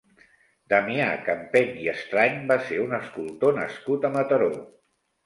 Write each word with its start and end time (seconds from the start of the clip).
Damià 0.73 1.09
Campeny 1.27 1.75
i 1.83 1.89
Estrany 1.93 2.39
va 2.53 2.57
ser 2.71 2.79
un 2.87 2.97
escultor 3.01 3.55
nascut 3.59 4.09
a 4.11 4.13
Mataró. 4.17 4.49